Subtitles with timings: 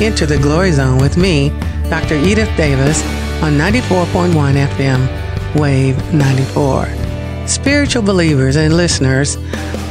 [0.00, 1.50] Enter the Glory Zone with me,
[1.90, 2.14] Dr.
[2.14, 3.02] Edith Davis,
[3.42, 4.32] on 94.1
[4.68, 6.88] FM, Wave 94.
[7.46, 9.36] Spiritual believers and listeners,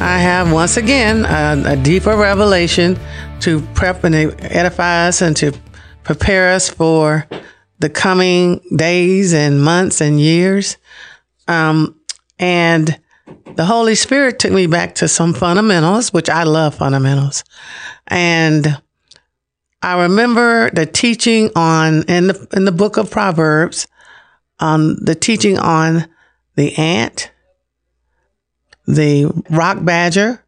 [0.02, 2.98] I have once again a, a deeper revelation
[3.41, 5.52] to prep and edify us and to
[6.02, 7.27] prepare us for
[7.77, 10.77] the coming days and months and years.
[11.48, 11.99] Um,
[12.40, 12.99] and
[13.54, 17.44] the Holy Spirit took me back to some fundamentals, which I love fundamentals.
[18.07, 18.82] And
[19.82, 23.88] I remember the teaching on in the in the book of Proverbs,
[24.60, 26.08] um, the teaching on
[26.55, 27.32] the ant,
[28.86, 30.44] the rock badger,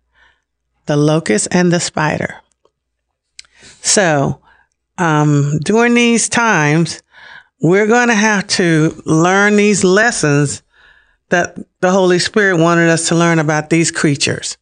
[0.86, 2.36] the locust, and the spider.
[3.82, 4.42] So,
[4.98, 7.02] um, during these times,
[7.62, 10.62] we're going to have to learn these lessons
[11.30, 14.58] that the Holy Spirit wanted us to learn about these creatures.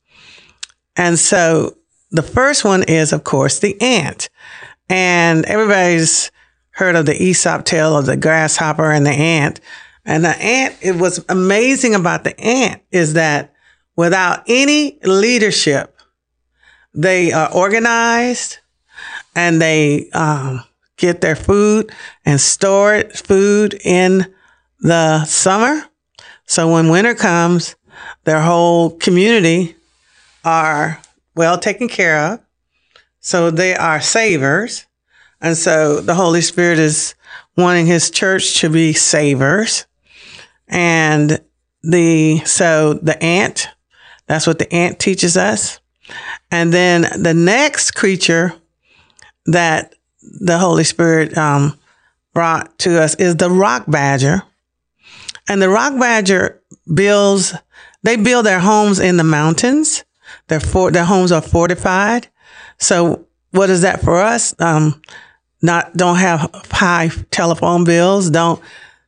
[0.95, 1.75] And so
[2.11, 4.29] the first one is, of course, the ant.
[4.89, 6.31] And everybody's
[6.71, 9.59] heard of the Aesop tale of the grasshopper and the ant.
[10.05, 13.53] And the ant, it was amazing about the ant is that
[13.95, 15.95] without any leadership,
[16.93, 18.57] they are organized
[19.35, 20.63] and they um,
[20.97, 21.91] get their food
[22.25, 24.33] and store food in
[24.79, 25.83] the summer.
[26.45, 27.75] So when winter comes,
[28.23, 29.75] their whole community
[30.43, 30.99] are
[31.39, 32.41] well taken care of.
[33.21, 34.85] So they are savers.
[35.39, 37.15] And so the Holy Spirit is
[37.55, 39.85] wanting his church to be savers.
[40.67, 41.39] And
[41.81, 43.69] the, so the ant,
[44.27, 45.79] that's what the ant teaches us.
[46.51, 48.53] And then the next creature
[49.45, 51.79] that the Holy Spirit, um,
[52.33, 54.43] brought to us is the rock badger.
[55.47, 56.61] And the rock badger
[56.93, 57.55] builds,
[58.03, 60.03] they build their homes in the mountains.
[60.49, 62.27] Their for, their homes are fortified.
[62.77, 64.53] So what is that for us?
[64.59, 65.01] Um,
[65.61, 68.29] not, don't have high telephone bills.
[68.29, 68.61] Don't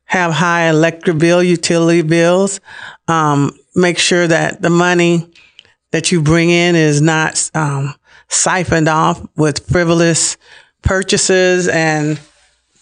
[0.04, 2.60] have high electric bill, utility bills.
[3.08, 5.30] Um, make sure that the money
[5.90, 7.94] that you bring in is not, um,
[8.28, 10.36] siphoned off with frivolous
[10.82, 12.18] purchases and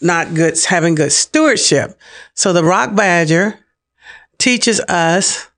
[0.00, 1.98] not good, having good stewardship.
[2.34, 3.58] So the rock badger
[4.38, 5.48] teaches us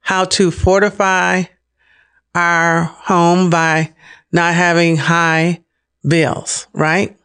[0.00, 1.44] how to fortify
[2.38, 3.92] our home by
[4.30, 5.60] not having high
[6.06, 7.16] bills, right?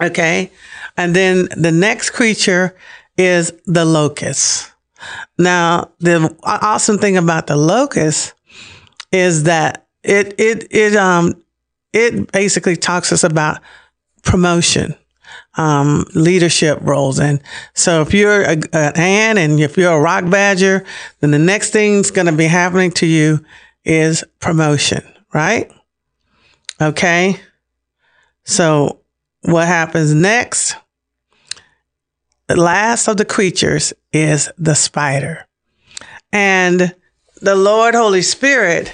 [0.00, 0.50] Okay.
[0.96, 2.76] And then the next creature
[3.18, 4.72] is the locust.
[5.38, 8.34] Now, the awesome thing about the locust
[9.10, 11.42] is that it, it, it, um,
[11.92, 13.60] it basically talks us about
[14.22, 14.94] promotion,
[15.56, 17.18] um, leadership roles.
[17.18, 17.42] And
[17.74, 20.84] so if you're a, an ant and if you're a rock badger,
[21.20, 23.44] then the next thing's going to be happening to you
[23.84, 25.02] is promotion,
[25.32, 25.70] right?
[26.80, 27.40] Okay.
[28.44, 29.00] So
[29.42, 30.76] what happens next?
[32.48, 35.46] The last of the creatures is the spider.
[36.32, 36.94] And
[37.40, 38.92] the Lord Holy Spirit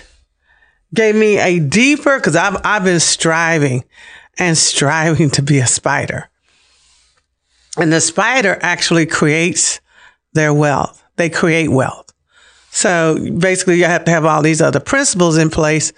[0.94, 3.84] gave me a deeper, cause I've, I've been striving
[4.38, 6.28] and striving to be a spider.
[7.78, 9.80] And the spider actually creates
[10.32, 11.02] their wealth.
[11.16, 12.05] They create wealth.
[12.76, 15.94] So basically you have to have all these other principles in place.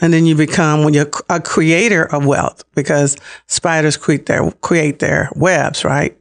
[0.00, 4.98] And then you become when you're a creator of wealth because spiders create their, create
[4.98, 6.16] their webs, right?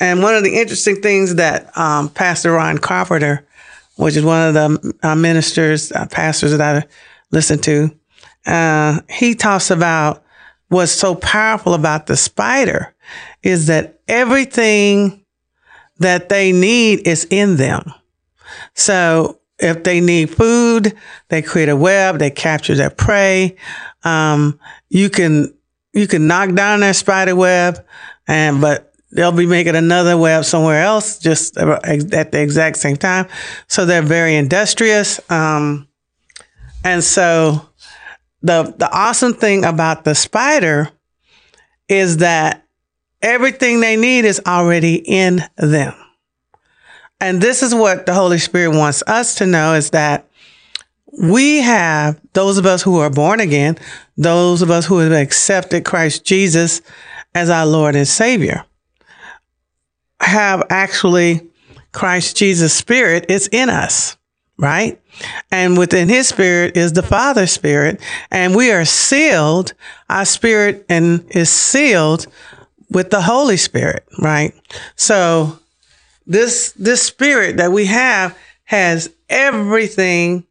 [0.00, 3.46] And one of the interesting things that, um, Pastor Ron Carpenter,
[3.96, 6.88] which is one of the uh, ministers, uh, pastors that I
[7.30, 7.94] listen to,
[8.46, 10.24] uh, he talks about
[10.68, 12.94] what's so powerful about the spider
[13.42, 15.22] is that everything
[15.98, 17.92] that they need is in them.
[18.74, 20.94] So if they need food,
[21.28, 23.56] they create a web, they capture their prey.
[24.02, 24.58] Um,
[24.88, 25.54] you can,
[25.92, 27.84] you can knock down their spider web
[28.26, 33.26] and, but they'll be making another web somewhere else just at the exact same time.
[33.68, 35.20] So they're very industrious.
[35.30, 35.88] Um,
[36.82, 37.68] and so
[38.42, 40.90] the, the awesome thing about the spider
[41.88, 42.66] is that
[43.22, 45.94] everything they need is already in them.
[47.24, 50.28] And this is what the Holy Spirit wants us to know is that
[51.22, 53.78] we have those of us who are born again,
[54.18, 56.82] those of us who have accepted Christ Jesus
[57.34, 58.66] as our Lord and Savior,
[60.20, 61.40] have actually
[61.92, 64.18] Christ Jesus' spirit is in us
[64.56, 65.00] right?
[65.50, 68.00] And within his spirit is the Father's spirit.
[68.30, 69.74] And we are sealed.
[70.08, 72.28] Our spirit and is sealed
[72.88, 74.54] with the Holy Spirit, right?
[74.94, 75.58] So
[76.26, 80.44] this, this spirit that we have has everything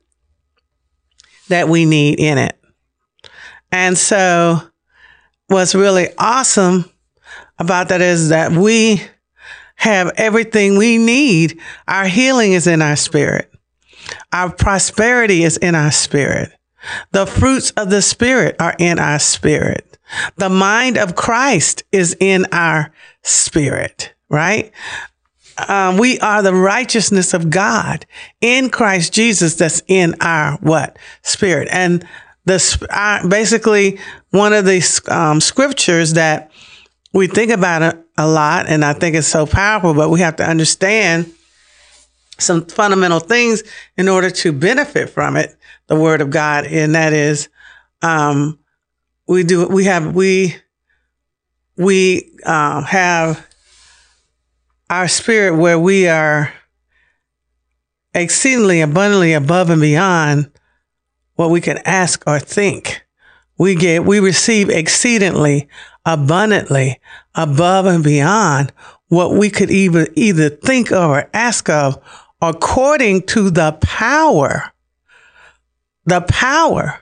[1.50, 2.58] that we need in it.
[3.72, 4.62] And so
[5.48, 6.86] what's really awesome
[7.58, 9.02] about that is that we
[9.76, 11.60] have everything we need.
[11.88, 13.52] Our healing is in our spirit.
[14.32, 16.52] Our prosperity is in our spirit.
[17.12, 19.98] The fruits of the spirit are in our spirit.
[20.36, 22.94] The mind of Christ is in our
[23.24, 24.72] spirit, right?
[25.58, 28.06] Um, we are the righteousness of God
[28.42, 30.98] in Christ Jesus that's in our what?
[31.22, 31.68] Spirit.
[31.72, 32.06] And
[32.46, 34.00] the uh, basically
[34.32, 36.52] one of the um, scriptures that
[37.14, 40.36] we think about it a lot and I think it's so powerful but we have
[40.38, 41.32] to understand
[42.38, 43.64] some fundamental things
[43.98, 45.56] in order to benefit from it
[45.88, 47.50] the word of God and that is
[48.02, 48.60] um,
[49.28, 50.56] we do we have we
[51.78, 53.48] we um, have
[54.90, 56.54] our spirit where we are
[58.14, 60.52] exceedingly abundantly above and beyond
[61.36, 63.04] what we can ask or think.
[63.58, 65.68] We get, we receive exceedingly
[66.06, 67.00] abundantly
[67.36, 68.74] above and beyond
[69.08, 71.98] what we could even either think of or ask of
[72.42, 74.74] according to the power,
[76.06, 77.00] the power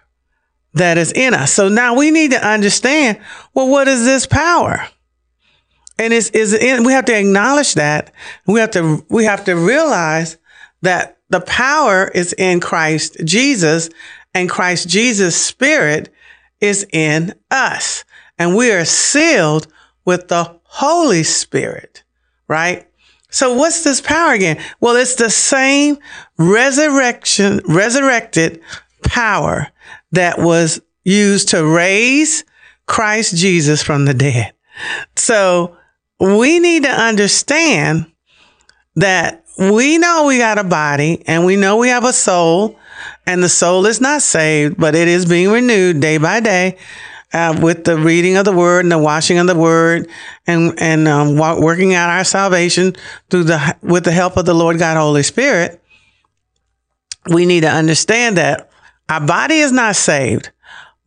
[0.73, 1.51] that is in us.
[1.51, 3.19] So now we need to understand,
[3.53, 4.85] well, what is this power?
[6.01, 8.11] And it's, is we have to acknowledge that.
[8.47, 10.37] We have to, we have to realize
[10.81, 13.91] that the power is in Christ Jesus
[14.33, 16.11] and Christ Jesus spirit
[16.59, 18.03] is in us
[18.39, 19.67] and we are sealed
[20.03, 22.03] with the Holy Spirit,
[22.47, 22.87] right?
[23.29, 24.59] So what's this power again?
[24.79, 25.99] Well, it's the same
[26.39, 28.59] resurrection, resurrected
[29.03, 29.67] power
[30.13, 32.43] that was used to raise
[32.87, 34.53] Christ Jesus from the dead.
[35.15, 35.77] So
[36.21, 38.05] we need to understand
[38.95, 42.77] that we know we got a body and we know we have a soul
[43.25, 46.77] and the soul is not saved, but it is being renewed day by day.
[47.33, 50.05] Uh, with the reading of the word and the washing of the word
[50.47, 52.93] and and um, working out our salvation
[53.29, 55.81] through the with the help of the Lord God Holy Spirit,
[57.31, 58.69] we need to understand that
[59.07, 60.51] our body is not saved,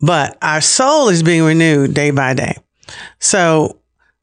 [0.01, 2.55] but our soul is being renewed day by day.
[3.19, 3.77] So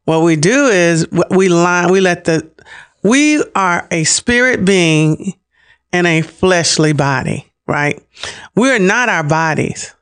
[0.05, 2.51] what we do is we line, we let the,
[3.03, 5.35] we are a spirit being
[5.93, 8.03] in a fleshly body, right?
[8.57, 9.95] We are not our bodies.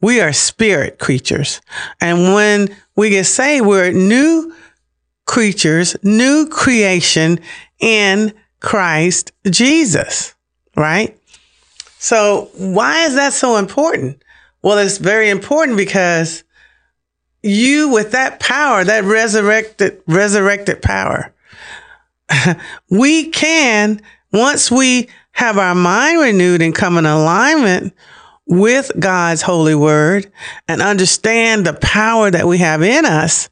[0.00, 1.60] We are spirit creatures.
[2.00, 4.54] And when we get saved, we're new
[5.26, 7.38] creatures, new creation
[7.78, 10.34] in Christ Jesus,
[10.76, 11.16] right?
[11.98, 14.22] So why is that so important?
[14.62, 16.42] Well, it's very important because
[17.42, 21.32] you with that power, that resurrected, resurrected power,
[22.90, 24.00] we can,
[24.32, 27.94] once we have our mind renewed and come in alignment
[28.46, 30.30] with God's holy word
[30.66, 33.50] and understand the power that we have in us,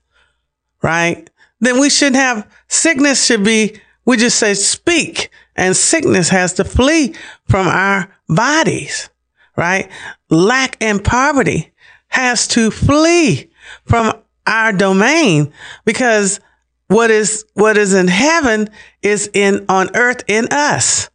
[0.82, 1.28] right?
[1.60, 6.64] Then we should have sickness should be, we just say speak and sickness has to
[6.64, 7.14] flee
[7.44, 9.10] from our bodies,
[9.56, 9.90] right?
[10.30, 11.72] Lack and poverty
[12.08, 13.50] has to flee
[13.86, 14.14] from
[14.46, 15.52] our domain
[15.84, 16.40] because
[16.88, 18.68] what is what is in heaven
[19.02, 21.10] is in on earth in us.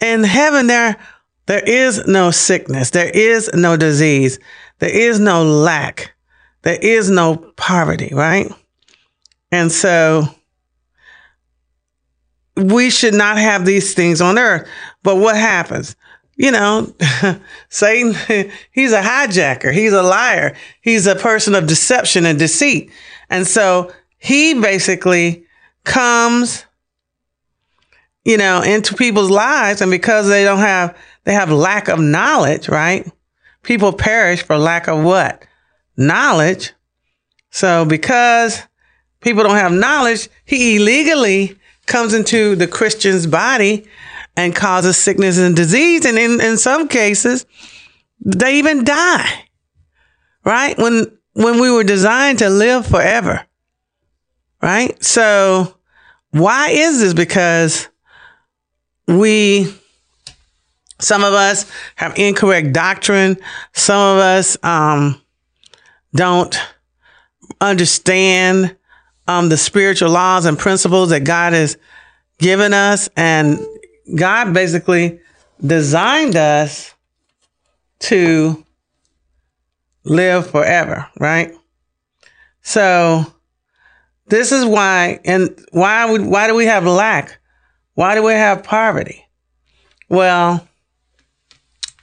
[0.00, 0.96] In heaven there
[1.46, 4.38] there is no sickness, there is no disease,
[4.78, 6.14] there is no lack,
[6.62, 8.52] there is no poverty, right?
[9.52, 10.24] And so
[12.56, 14.68] we should not have these things on earth.
[15.02, 15.94] But what happens?
[16.36, 16.92] You know,
[17.68, 18.14] Satan,
[18.70, 19.72] he's a hijacker.
[19.72, 20.54] He's a liar.
[20.80, 22.90] He's a person of deception and deceit.
[23.30, 25.46] And so he basically
[25.84, 26.64] comes,
[28.24, 29.80] you know, into people's lives.
[29.80, 33.10] And because they don't have, they have lack of knowledge, right?
[33.62, 35.42] People perish for lack of what?
[35.96, 36.72] Knowledge.
[37.50, 38.62] So because
[39.20, 43.86] people don't have knowledge, he illegally comes into the Christian's body
[44.36, 46.04] and causes sickness and disease.
[46.04, 47.46] And in, in some cases,
[48.20, 49.44] they even die.
[50.44, 50.76] Right?
[50.78, 53.46] When, when we were designed to live forever.
[54.62, 55.02] Right?
[55.02, 55.76] So
[56.30, 57.14] why is this?
[57.14, 57.88] Because
[59.08, 59.72] we,
[60.98, 63.36] some of us have incorrect doctrine.
[63.72, 65.20] Some of us, um,
[66.14, 66.58] don't
[67.60, 68.76] understand,
[69.28, 71.76] um, the spiritual laws and principles that God has
[72.38, 73.08] given us.
[73.16, 73.58] And
[74.14, 75.20] God basically
[75.64, 76.94] designed us
[78.00, 78.64] to
[80.04, 81.52] live forever, right?
[82.62, 83.24] So
[84.28, 87.38] this is why, and why would, why do we have lack?
[87.94, 89.24] Why do we have poverty?
[90.08, 90.66] Well,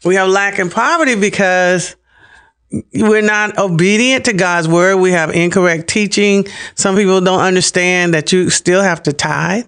[0.04, 1.96] we have lack and poverty because
[2.94, 4.98] we're not obedient to God's word.
[4.98, 6.48] We have incorrect teaching.
[6.76, 9.66] Some people don't understand that you still have to tithe,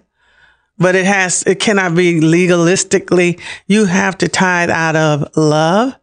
[0.78, 3.40] but it has, it cannot be legalistically.
[3.66, 5.94] You have to tithe out of love,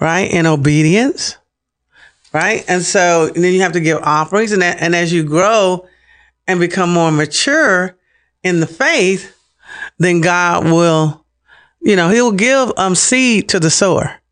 [0.00, 0.32] right?
[0.32, 1.36] And obedience,
[2.32, 2.64] right?
[2.68, 4.52] And so and then you have to give offerings.
[4.52, 5.86] And, and as you grow
[6.46, 7.96] and become more mature
[8.42, 9.36] in the faith,
[9.98, 11.24] then God will,
[11.80, 14.22] you know, he'll give um seed to the sower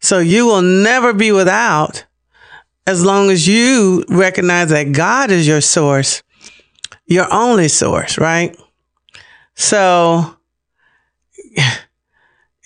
[0.00, 2.04] so you will never be without
[2.86, 6.22] as long as you recognize that God is your source,
[7.06, 8.56] your only source, right?
[9.54, 10.36] So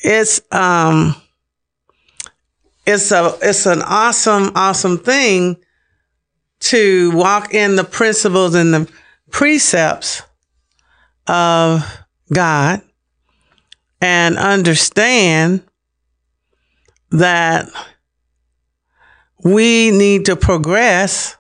[0.03, 1.17] it's um
[2.87, 5.57] it's a it's an awesome awesome thing
[6.61, 8.91] to walk in the principles and the
[9.31, 10.23] precepts
[11.26, 11.85] of
[12.33, 12.83] God
[14.00, 15.62] and understand
[17.11, 17.69] that
[19.43, 21.37] we need to progress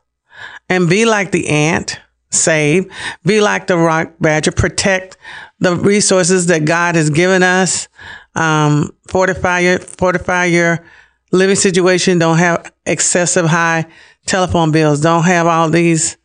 [0.68, 2.00] and be like the ant,
[2.34, 2.90] save,
[3.24, 5.16] be like the rock badger, protect
[5.60, 7.88] the resources that God has given us,
[8.34, 10.84] um, fortify your, fortify your
[11.32, 12.18] living situation.
[12.18, 13.86] Don't have excessive high
[14.26, 15.00] telephone bills.
[15.00, 16.16] Don't have all these,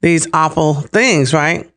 [0.00, 1.70] these awful things, right?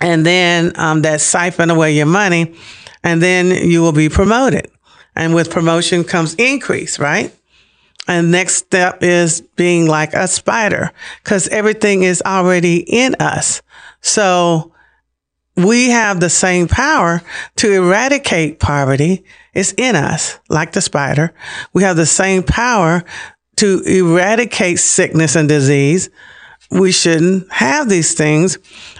[0.00, 2.54] And then, um, that siphon away your money
[3.02, 4.70] and then you will be promoted.
[5.14, 7.32] And with promotion comes increase, right?
[8.06, 10.92] And next step is being like a spider
[11.22, 13.62] because everything is already in us.
[14.02, 14.72] So
[15.56, 17.22] we have the same power
[17.56, 19.24] to eradicate poverty.
[19.54, 21.32] It's in us, like the spider.
[21.72, 23.04] We have the same power
[23.56, 26.10] to eradicate sickness and disease.
[26.70, 28.58] We shouldn't have these things,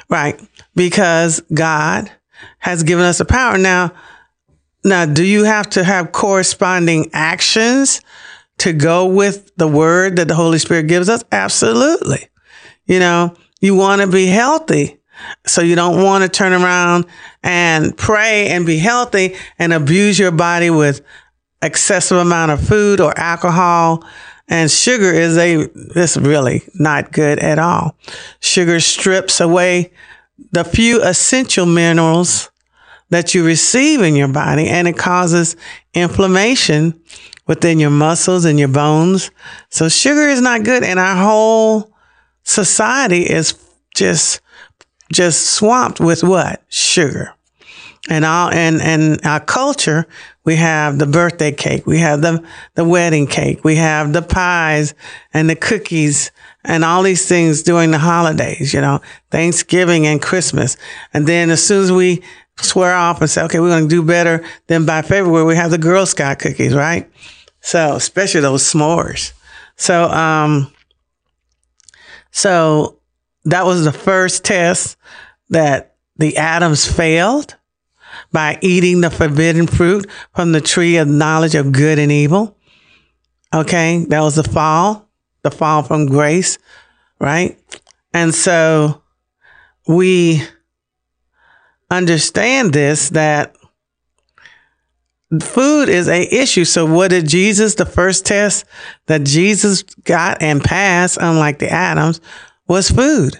[0.08, 0.40] right?
[0.76, 2.11] Because God
[2.58, 3.58] has given us the power.
[3.58, 3.92] Now,
[4.84, 8.02] now, do you have to have corresponding actions
[8.58, 11.25] to go with the word that the Holy Spirit gives us?
[11.32, 12.28] Absolutely.
[12.87, 14.99] You know, you want to be healthy.
[15.46, 17.06] So you don't want to turn around
[17.42, 21.02] and pray and be healthy and abuse your body with
[21.62, 24.04] excessive amount of food or alcohol.
[24.49, 27.96] And sugar is a, it's really not good at all.
[28.40, 29.92] Sugar strips away
[30.52, 32.50] the few essential minerals
[33.11, 35.56] that you receive in your body and it causes
[35.92, 37.00] inflammation
[37.46, 39.30] within your muscles and your bones.
[39.70, 41.92] So sugar is not good and our whole
[42.42, 43.54] society is
[43.94, 44.40] just,
[45.12, 46.62] just swamped with what?
[46.68, 47.34] Sugar.
[48.08, 50.06] And all, and, and our culture,
[50.44, 51.87] we have the birthday cake.
[51.87, 52.44] We have the,
[52.75, 53.64] the wedding cake.
[53.64, 54.94] We have the pies
[55.32, 56.30] and the cookies
[56.64, 60.76] and all these things during the holidays, you know, Thanksgiving and Christmas.
[61.14, 62.23] And then as soon as we
[62.56, 64.44] swear off and say, okay, we're going to do better.
[64.66, 67.11] Then by February, we have the Girl Scout cookies, right?
[67.61, 69.32] So, especially those s'mores.
[69.76, 70.73] So, um,
[72.30, 72.99] so
[73.44, 74.96] that was the first test
[75.50, 77.56] that the Adams failed
[78.32, 82.56] by eating the forbidden fruit from the tree of knowledge of good and evil.
[83.52, 84.04] Okay.
[84.08, 85.08] That was the fall,
[85.42, 86.58] the fall from grace,
[87.18, 87.58] right?
[88.12, 89.02] And so
[89.87, 90.42] we,
[91.96, 93.56] understand this that
[95.40, 96.64] food is a issue.
[96.64, 98.64] So what did Jesus, the first test
[99.06, 102.20] that Jesus got and passed, unlike the Adams,
[102.68, 103.38] was food.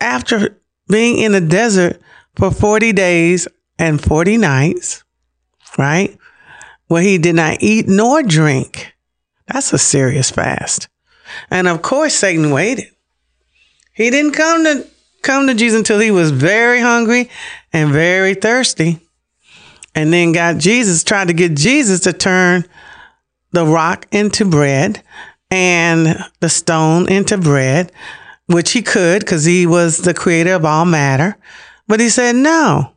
[0.00, 2.00] After being in the desert
[2.34, 5.04] for 40 days and 40 nights,
[5.78, 6.16] right?
[6.88, 8.94] Where he did not eat nor drink.
[9.46, 10.88] That's a serious fast.
[11.50, 12.86] And of course, Satan waited.
[13.92, 14.86] He didn't come to
[15.22, 17.28] come to Jesus until he was very hungry
[17.76, 18.98] and very thirsty.
[19.94, 22.64] And then got Jesus, tried to get Jesus to turn
[23.52, 25.02] the rock into bread
[25.50, 27.92] and the stone into bread,
[28.46, 31.36] which he could because he was the creator of all matter.
[31.86, 32.92] But he said, no,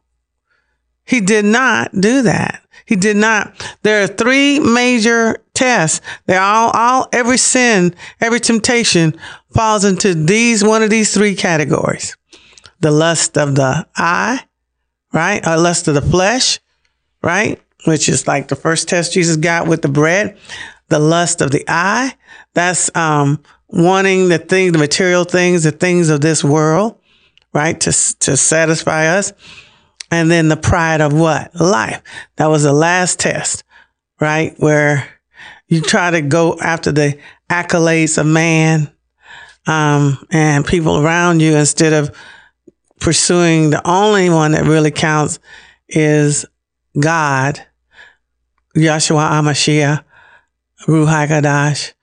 [1.05, 2.63] he did not do that.
[2.86, 3.53] He did not.
[3.83, 6.00] There are three major tests.
[6.25, 9.19] They're all, all, every sin, every temptation
[9.53, 12.15] falls into these, one of these three categories
[12.81, 14.41] the lust of the eye,
[15.13, 15.45] right?
[15.45, 16.59] Or lust of the flesh,
[17.21, 17.61] right?
[17.85, 20.37] Which is like the first test Jesus got with the bread.
[20.89, 22.15] The lust of the eye.
[22.53, 26.99] That's, um, wanting the things, the material things, the things of this world,
[27.53, 27.79] right?
[27.81, 29.31] To, to satisfy us.
[30.11, 31.53] And then the pride of what?
[31.53, 32.01] Life.
[32.37, 33.63] That was the last test,
[34.19, 34.55] right?
[34.57, 35.07] Where
[35.67, 38.91] you try to go after the accolades of man,
[39.67, 42.17] um, and people around you instead of
[43.00, 45.39] pursuing the only one that really counts
[45.88, 46.46] is
[47.00, 47.62] God,
[48.75, 50.03] Yahshua HaMashiach,
[50.88, 51.94] Ruach HaKodesh,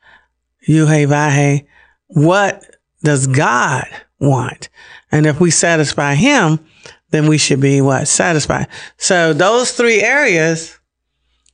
[0.69, 1.67] Yuhe Vahe.
[2.09, 2.65] What
[3.03, 3.87] does God
[4.19, 4.69] want?
[5.13, 6.65] And if we satisfy him,
[7.11, 8.09] then we should be what?
[8.09, 8.69] Satisfied.
[8.97, 10.79] So those three areas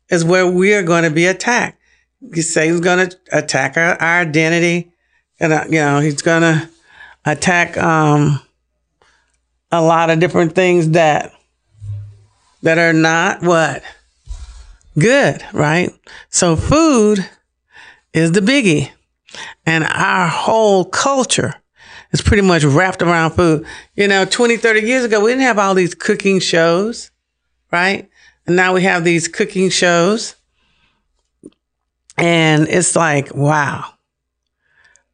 [0.08, 1.78] is where we are going to be attacked.
[2.34, 4.92] Satan's going to attack our, our identity.
[5.40, 6.70] And, uh, you know, he's going to
[7.24, 8.40] attack, um,
[9.72, 11.32] a lot of different things that,
[12.62, 13.82] that are not what?
[14.98, 15.90] Good, right?
[16.28, 17.26] So food
[18.12, 18.90] is the biggie.
[19.64, 21.54] And our whole culture
[22.12, 23.64] is pretty much wrapped around food.
[23.96, 27.10] You know, 20, 30 years ago, we didn't have all these cooking shows,
[27.72, 28.10] right?
[28.46, 30.36] And now we have these cooking shows.
[32.18, 33.86] And it's like, wow.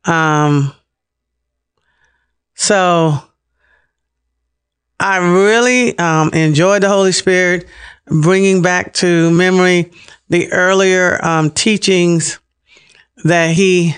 [0.05, 0.75] Um,
[2.55, 3.23] so
[5.01, 7.67] I really um, enjoyed the Holy Spirit
[8.07, 9.93] bringing back to memory
[10.29, 12.39] the earlier um, teachings
[13.25, 13.95] that He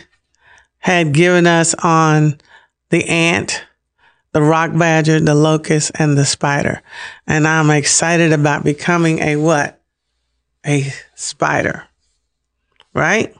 [0.78, 2.38] had given us on
[2.90, 3.64] the ant,
[4.32, 6.82] the rock badger, the locust, and the spider.
[7.26, 9.80] And I'm excited about becoming a what?
[10.66, 11.86] A spider.
[12.92, 13.34] Right?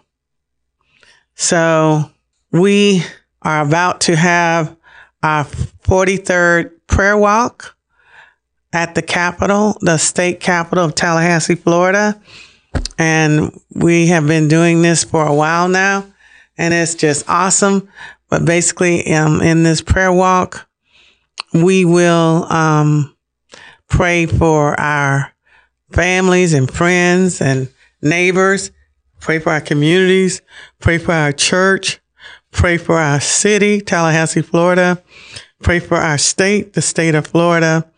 [1.35, 2.11] So
[2.53, 3.03] we
[3.43, 4.77] are about to have
[5.23, 7.77] our 43rd prayer walk
[8.73, 12.21] at the Capitol, the state capital of Tallahassee, Florida.
[12.99, 16.07] And we have been doing this for a while now.
[16.57, 17.89] And it's just awesome.
[18.29, 20.69] But basically, um, in this prayer walk,
[21.53, 23.17] we will um,
[23.89, 25.33] pray for our
[25.91, 27.69] families and friends and
[28.01, 28.71] neighbors,
[29.19, 30.43] pray for our communities,
[30.79, 32.01] pray for our church,
[32.51, 35.03] pray for our city, Tallahassee, Florida,
[35.63, 37.91] pray for our state, the state of Florida.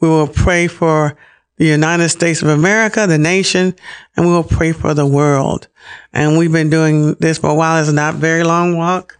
[0.00, 1.16] We will pray for
[1.56, 3.74] the United States of America, the nation,
[4.16, 5.68] and we will pray for the world.
[6.12, 7.80] And we've been doing this for a while.
[7.80, 9.18] It's not very long walk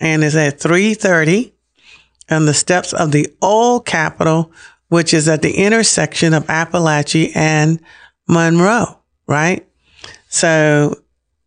[0.00, 1.54] and it's at 330
[2.30, 4.52] on the steps of the old Capitol,
[4.88, 7.80] which is at the intersection of Apalachee and
[8.28, 9.66] Monroe, right?
[10.28, 10.94] So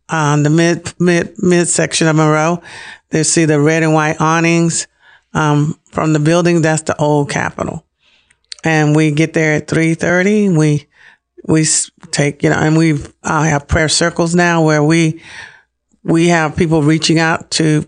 [0.10, 2.62] on the mid mid mid section of Monroe,
[3.10, 4.88] they see the red and white awnings
[5.34, 6.62] um, from the building.
[6.62, 7.86] That's the old Capitol,
[8.64, 10.50] and we get there at three thirty.
[10.50, 10.88] We
[11.46, 11.66] we
[12.12, 12.94] take you know, and we
[13.24, 15.22] uh, have prayer circles now where we
[16.04, 17.86] we have people reaching out to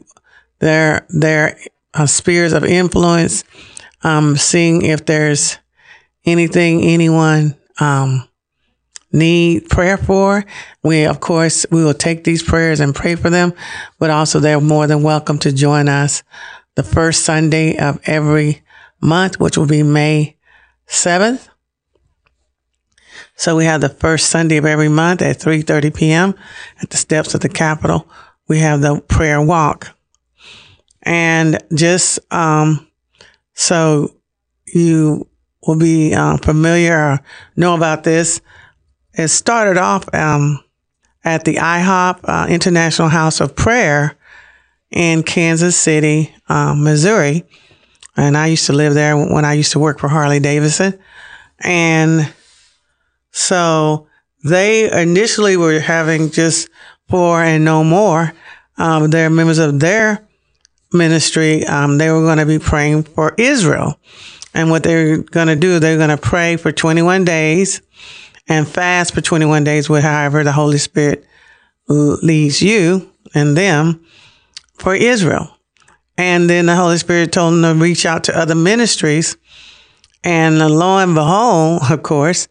[0.59, 1.57] their their
[1.93, 3.43] uh, spheres of influence,
[4.03, 5.57] um, seeing if there's
[6.25, 8.27] anything anyone um,
[9.11, 10.45] need prayer for.
[10.83, 13.53] We, of course, we will take these prayers and pray for them,
[13.97, 16.23] but also they're more than welcome to join us
[16.75, 18.61] the first Sunday of every
[19.01, 20.37] month, which will be May
[20.87, 21.49] 7th.
[23.35, 26.35] So we have the first Sunday of every month at 3.30 p.m.
[26.81, 28.07] at the steps of the Capitol.
[28.47, 29.95] We have the prayer walk.
[31.03, 32.87] And just um,
[33.53, 34.15] so
[34.65, 35.27] you
[35.65, 37.19] will be uh, familiar or
[37.55, 38.41] know about this,
[39.19, 40.63] it started off um,
[41.25, 44.17] at the IHOP uh, International House of Prayer
[44.91, 47.43] in Kansas City, um, Missouri.
[48.15, 50.97] And I used to live there when I used to work for Harley Davidson.
[51.59, 52.33] And
[53.31, 54.07] so
[54.43, 56.69] they initially were having just
[57.09, 58.31] four and no more.
[58.77, 60.25] Um, they're members of their
[60.93, 63.99] ministry, um, they were going to be praying for Israel.
[64.53, 67.81] And what they're going to do, they're going to pray for 21 days
[68.49, 71.23] and fast for 21 days with however the Holy Spirit
[71.87, 74.03] leads you and them
[74.73, 75.55] for Israel.
[76.17, 79.37] And then the Holy Spirit told them to reach out to other ministries.
[80.23, 82.47] And lo and behold, of course,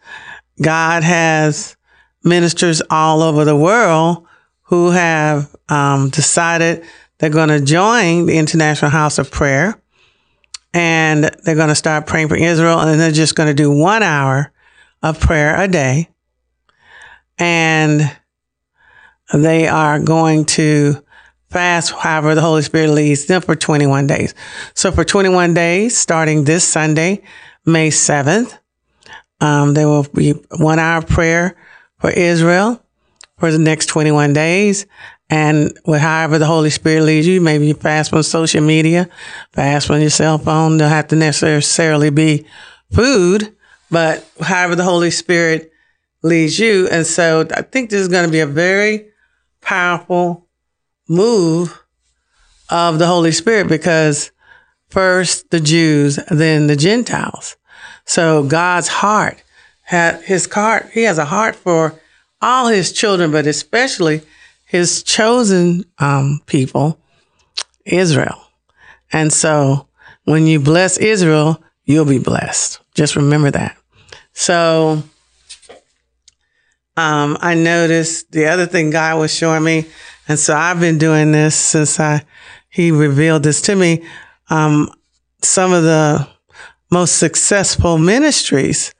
[0.62, 1.76] God has
[2.24, 4.26] ministers all over the world
[4.62, 6.84] who have um, decided
[7.18, 9.80] they're going to join the International House of Prayer
[10.74, 14.02] and they're going to start praying for Israel and they're just going to do one
[14.02, 14.52] hour
[15.02, 16.08] of prayer a day.
[17.38, 18.16] And
[19.32, 21.02] they are going to
[21.50, 24.34] fast however the Holy Spirit leads them for 21 days.
[24.74, 27.22] So for 21 days, starting this Sunday,
[27.64, 28.58] May 7th,
[29.40, 31.56] um, there will be one hour prayer
[31.98, 32.82] for Israel
[33.38, 34.86] for the next 21 days.
[35.30, 39.08] And with however the Holy Spirit leads you, maybe you fast from social media,
[39.52, 40.78] fast from your cell phone.
[40.78, 42.46] Don't have to necessarily be
[42.92, 43.54] food,
[43.90, 45.72] but however the Holy Spirit
[46.22, 46.88] leads you.
[46.88, 49.08] And so I think this is going to be a very
[49.60, 50.46] powerful
[51.08, 51.82] move
[52.70, 54.30] of the Holy Spirit because
[54.88, 57.56] first the Jews, then the Gentiles.
[58.04, 59.42] So God's heart
[59.82, 60.90] had his heart.
[60.92, 61.98] He has a heart for
[62.40, 64.22] all his children, but especially
[64.64, 66.98] his chosen um, people,
[67.84, 68.40] Israel.
[69.12, 69.88] And so
[70.24, 72.80] when you bless Israel, you'll be blessed.
[72.98, 73.76] Just remember that.
[74.32, 75.04] So
[76.96, 79.86] um, I noticed the other thing God was showing me,
[80.26, 82.24] and so I've been doing this since I
[82.68, 84.04] He revealed this to me.
[84.50, 84.90] Um,
[85.42, 86.28] some of the
[86.90, 88.92] most successful ministries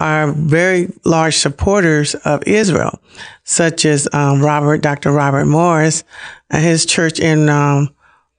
[0.00, 2.98] are very large supporters of Israel,
[3.42, 5.12] such as um, Robert, Dr.
[5.12, 6.02] Robert Morris,
[6.48, 7.94] and his church in um,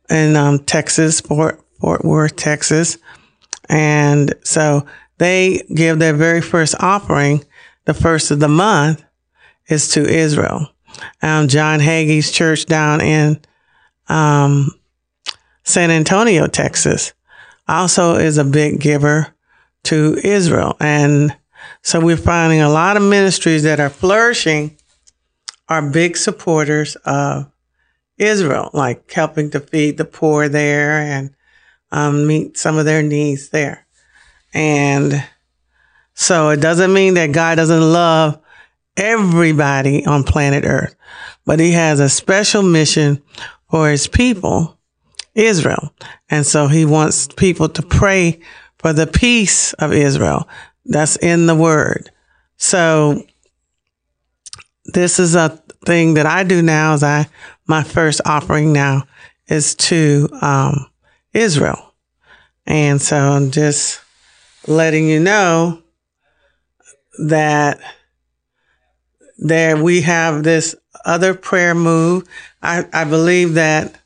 [0.10, 2.98] in um, Texas, Fort Fort Worth, Texas,
[3.70, 4.86] and so
[5.18, 7.44] they give their very first offering,
[7.86, 9.04] the first of the month,
[9.68, 10.68] is to Israel.
[11.22, 13.40] Um, John Hagee's church down in
[14.08, 14.72] um,
[15.64, 17.14] San Antonio, Texas,
[17.68, 19.34] also is a big giver
[19.84, 21.36] to Israel, and
[21.82, 24.78] so we're finding a lot of ministries that are flourishing
[25.70, 27.52] are big supporters of
[28.18, 31.36] Israel, like helping to feed the poor there and
[31.92, 33.86] um, meet some of their needs there.
[34.54, 35.24] And
[36.14, 38.40] so it doesn't mean that God doesn't love
[38.98, 40.96] everybody on planet Earth,
[41.46, 43.22] but he has a special mission
[43.70, 44.78] for his people,
[45.34, 45.94] Israel.
[46.30, 48.40] And so he wants people to pray
[48.78, 50.48] for the peace of Israel.
[50.86, 52.10] That's in the word.
[52.58, 53.24] So
[54.86, 57.28] this is a thing that I do now is I,
[57.68, 59.04] my first offering now
[59.48, 60.88] is to, um,
[61.36, 61.94] Israel.
[62.66, 64.02] And so I'm just
[64.68, 65.82] letting you know
[67.20, 67.80] that
[69.38, 72.28] there we have this other prayer move.
[72.62, 74.00] I, I believe that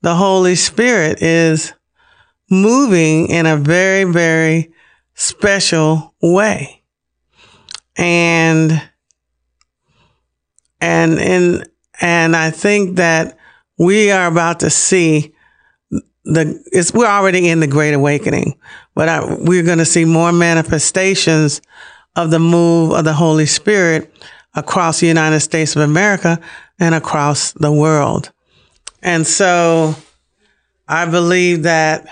[0.00, 1.72] the Holy Spirit is
[2.48, 4.72] moving in a very, very
[5.14, 6.82] special way.
[7.96, 8.72] And,
[10.80, 11.68] and, and,
[12.00, 13.36] and I think that
[13.78, 15.31] we are about to see
[16.24, 18.58] the, it's, we're already in the great awakening,
[18.94, 21.60] but I, we're going to see more manifestations
[22.14, 24.12] of the move of the Holy Spirit
[24.54, 26.38] across the United States of America
[26.78, 28.32] and across the world.
[29.02, 29.96] And so
[30.86, 32.06] I believe that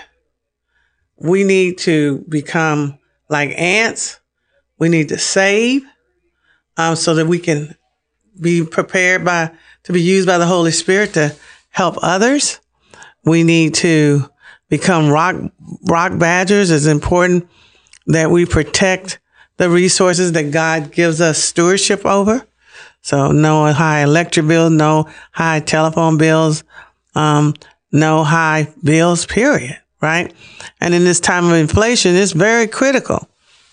[1.17, 2.97] we need to become
[3.29, 4.19] like ants.
[4.79, 5.83] We need to save
[6.77, 7.75] um, so that we can
[8.39, 9.51] be prepared by
[9.83, 11.35] to be used by the Holy Spirit to
[11.69, 12.59] help others.
[13.23, 14.29] We need to
[14.69, 15.35] become rock
[15.87, 16.71] rock badgers.
[16.71, 17.47] It's important
[18.07, 19.19] that we protect
[19.57, 22.45] the resources that God gives us stewardship over.
[23.01, 26.63] So no high electric bills, no high telephone bills,
[27.15, 27.53] um,
[27.91, 30.33] no high bills, period right?
[30.81, 33.27] And in this time of inflation, it's very critical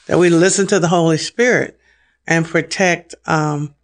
[0.06, 1.78] that we listen to the Holy Spirit
[2.26, 3.74] and protect um,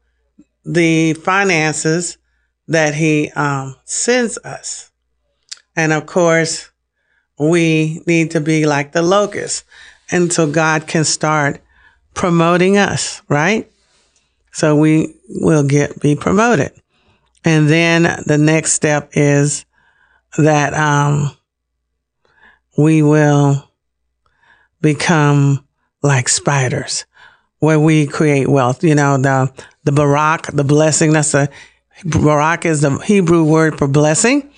[0.65, 2.19] the finances
[2.69, 4.91] that He um, sends us.
[5.77, 6.71] And of course,
[7.39, 9.65] we need to be like the locust
[10.11, 11.61] until God can start
[12.15, 13.71] promoting us, right?
[14.53, 16.73] So we will get be promoted.
[17.45, 19.67] And then the next step is
[20.39, 21.37] that um,
[22.79, 23.69] we will
[24.81, 25.67] become
[26.03, 27.05] like spiders
[27.59, 28.85] where we create wealth.
[28.85, 29.53] You know, the,
[29.85, 31.49] the barak, the blessing, that's a,
[32.05, 34.51] barak is the Hebrew word for blessing.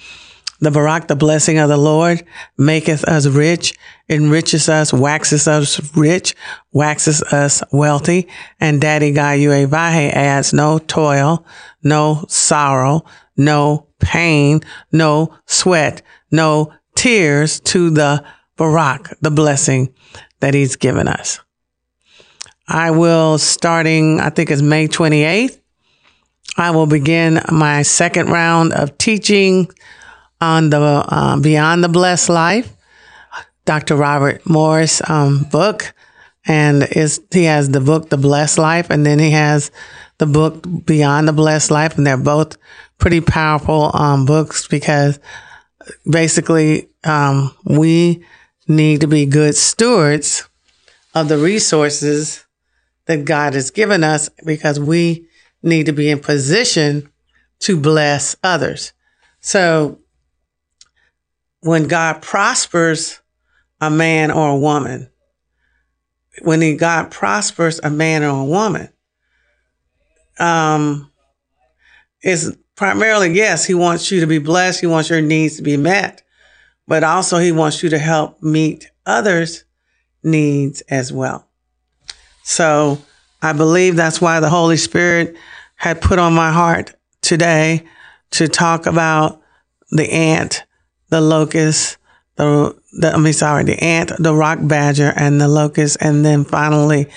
[0.61, 2.25] The barak, the blessing of the Lord,
[2.57, 3.75] maketh us rich,
[4.09, 6.35] enriches us, waxes us rich,
[6.73, 8.29] waxes us wealthy.
[8.59, 11.45] And Daddy God Vahe adds no toil,
[11.83, 13.05] no sorrow,
[13.37, 14.61] no pain,
[14.93, 18.25] no sweat, no tears to the
[18.57, 19.93] Barak, the blessing
[20.41, 21.41] that he's given us.
[22.69, 25.61] I will, starting, I think it's May 28th,
[26.57, 29.69] I will begin my second round of teaching
[30.41, 32.77] on the uh, Beyond the Blessed Life,
[33.65, 33.97] Dr.
[33.97, 35.95] Robert Morris um, book.
[36.49, 39.73] And is he has the book, The Blessed Life, and then he has
[40.19, 41.97] the book Beyond the Blessed Life.
[41.97, 42.57] And they're both
[42.99, 45.19] pretty powerful um, books because
[46.09, 48.25] basically, um, we
[48.69, 50.49] need to be good stewards
[51.15, 52.45] of the resources
[53.07, 55.27] that God has given us because we
[55.63, 57.09] need to be in position
[57.61, 58.93] to bless others.
[59.41, 60.01] So
[61.61, 63.21] when God prospers
[63.81, 65.11] a man or a woman,
[66.43, 68.89] when he, God prospers a man or a woman,
[70.39, 71.11] um,
[72.23, 74.81] is primarily, yes, he wants you to be blessed.
[74.81, 76.23] He wants your needs to be met,
[76.87, 79.65] but also he wants you to help meet others'
[80.23, 81.49] needs as well.
[82.43, 82.99] So
[83.43, 85.37] I believe that's why the Holy Spirit
[85.77, 87.85] had put on my heart today
[88.33, 89.41] to talk about
[89.91, 90.65] the ant,
[91.09, 91.99] the locust,
[92.37, 96.45] the, the I mean, sorry, the ant, the rock badger, and the locust, and then
[96.45, 97.09] finally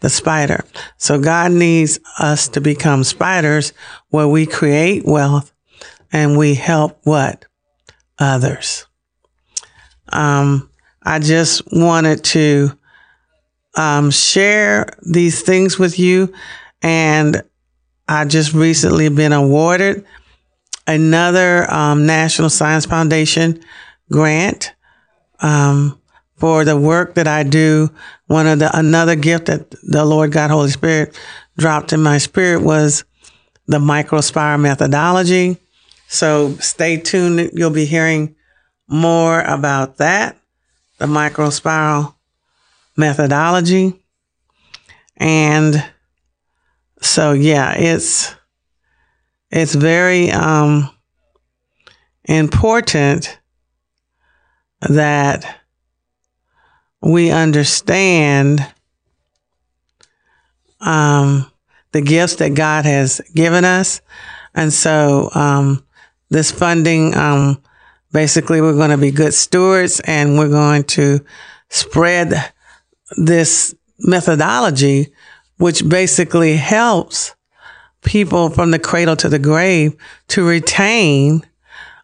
[0.00, 0.64] the spider.
[0.96, 3.72] So God needs us to become spiders
[4.10, 5.52] where we create wealth
[6.12, 7.44] and we help what?
[8.18, 8.86] Others.
[10.10, 10.70] Um,
[11.02, 12.78] I just wanted to
[13.76, 16.32] um, share these things with you.
[16.82, 17.42] And
[18.08, 20.04] I just recently been awarded
[20.88, 23.62] another um, National Science Foundation
[24.10, 24.72] grant
[25.40, 26.00] um,
[26.36, 27.90] for the work that I do.
[28.26, 31.18] One of the another gift that the Lord God Holy Spirit
[31.56, 33.04] dropped in my spirit was
[33.66, 35.58] the microspiral methodology.
[36.08, 37.50] So stay tuned.
[37.52, 38.34] You'll be hearing
[38.88, 40.38] more about that,
[40.98, 42.14] the microspiral
[42.96, 44.02] methodology.
[45.18, 45.84] And
[47.00, 48.34] so, yeah, it's,
[49.50, 50.90] it's very, um,
[52.24, 53.38] important
[54.82, 55.60] that
[57.00, 58.66] we understand,
[60.80, 61.50] um,
[61.92, 64.00] the gifts that God has given us.
[64.54, 65.84] And so, um,
[66.30, 67.62] this funding, um,
[68.12, 71.24] basically we're going to be good stewards and we're going to
[71.70, 72.52] spread
[73.16, 75.12] this methodology,
[75.56, 77.34] which basically helps
[78.08, 79.94] people from the cradle to the grave
[80.28, 81.46] to retain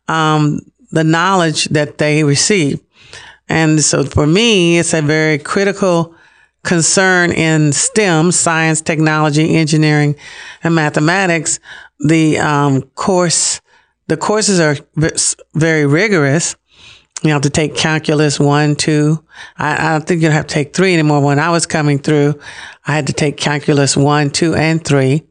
[0.06, 2.78] um, the knowledge that they receive.
[3.48, 6.14] And so for me, it's a very critical
[6.62, 10.14] concern in STEM, science, technology, engineering,
[10.62, 11.58] and mathematics.
[12.00, 13.60] The um, course,
[14.08, 14.76] the courses are
[15.54, 16.54] very rigorous
[17.24, 19.24] you have to take calculus one, two.
[19.56, 21.22] I, I don't think you have to take three anymore.
[21.22, 22.38] When I was coming through,
[22.86, 25.22] I had to take calculus one, two, and three.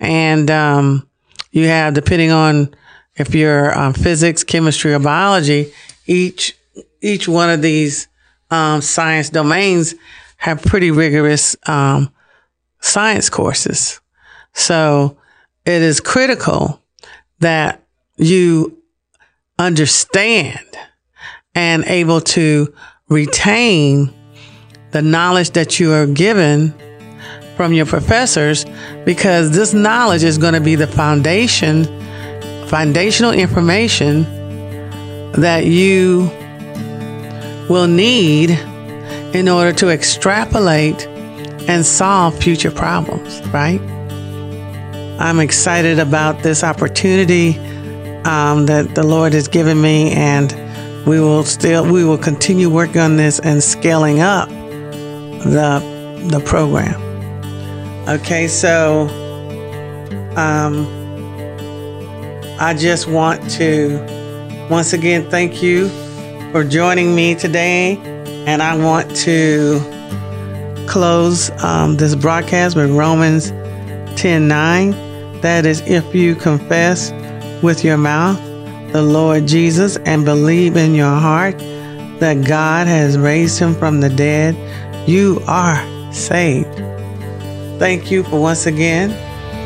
[0.00, 1.08] And, um,
[1.50, 2.74] you have, depending on
[3.16, 5.72] if you're um, physics, chemistry, or biology,
[6.06, 6.56] each,
[7.00, 8.08] each one of these,
[8.50, 9.94] um, science domains
[10.36, 12.12] have pretty rigorous, um,
[12.80, 14.00] science courses.
[14.52, 15.16] So
[15.64, 16.80] it is critical
[17.40, 17.82] that
[18.16, 18.82] you
[19.58, 20.60] understand
[21.54, 22.72] and able to
[23.08, 24.12] retain
[24.92, 26.74] the knowledge that you are given
[27.56, 28.64] from your professors
[29.04, 31.84] because this knowledge is going to be the foundation,
[32.68, 34.22] foundational information
[35.32, 36.30] that you
[37.68, 38.50] will need
[39.34, 41.06] in order to extrapolate
[41.68, 43.80] and solve future problems, right?
[45.18, 47.58] I'm excited about this opportunity
[48.24, 50.54] um, that the Lord has given me and
[51.06, 55.80] we will still we will continue working on this and scaling up the
[56.30, 57.05] the program.
[58.08, 59.08] Okay, so
[60.36, 60.86] um,
[62.60, 63.98] I just want to
[64.70, 65.88] once again thank you
[66.52, 67.96] for joining me today,
[68.46, 69.80] and I want to
[70.86, 73.50] close um, this broadcast with Romans
[74.16, 75.40] 10 9.
[75.40, 77.10] That is, if you confess
[77.60, 78.38] with your mouth
[78.92, 81.58] the Lord Jesus and believe in your heart
[82.20, 84.54] that God has raised him from the dead,
[85.08, 86.75] you are saved.
[87.78, 89.10] Thank you for once again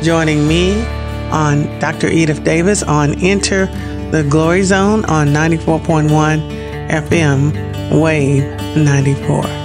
[0.03, 0.83] joining me
[1.31, 2.09] on Dr.
[2.09, 3.67] Edith Davis on Enter
[4.11, 6.09] the Glory Zone on 94.1
[6.89, 8.43] FM, Wave
[8.75, 9.60] 94.